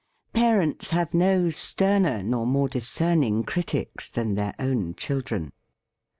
Parents 0.33 0.87
have 0.87 1.13
no 1.13 1.51
sterner 1.51 2.23
nor 2.23 2.47
more 2.47 2.67
discerning 2.67 3.43
critics 3.43 4.09
than 4.09 4.33
their 4.33 4.55
own 4.57 4.95
children. 4.95 5.51